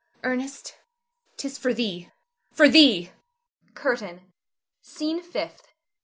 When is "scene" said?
4.81-5.21